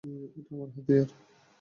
এটা 0.37 0.51
আমার 0.55 0.69
হাতিয়ার! 0.75 1.07